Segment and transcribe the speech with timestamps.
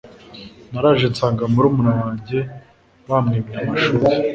[0.71, 2.39] naraje nsanga murumuna wanjye
[3.07, 4.05] bamwimye amashuri